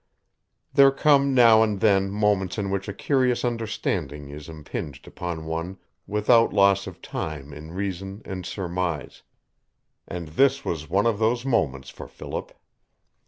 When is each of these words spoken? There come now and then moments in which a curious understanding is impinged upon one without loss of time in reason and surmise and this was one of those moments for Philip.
There 0.73 0.89
come 0.89 1.35
now 1.35 1.61
and 1.61 1.79
then 1.79 2.09
moments 2.09 2.57
in 2.57 2.71
which 2.71 2.87
a 2.87 2.91
curious 2.93 3.45
understanding 3.45 4.29
is 4.31 4.49
impinged 4.49 5.05
upon 5.05 5.45
one 5.45 5.77
without 6.07 6.51
loss 6.51 6.87
of 6.87 7.03
time 7.03 7.53
in 7.53 7.71
reason 7.75 8.23
and 8.25 8.43
surmise 8.43 9.21
and 10.07 10.29
this 10.29 10.65
was 10.65 10.89
one 10.89 11.05
of 11.05 11.19
those 11.19 11.45
moments 11.45 11.91
for 11.91 12.07
Philip. 12.07 12.51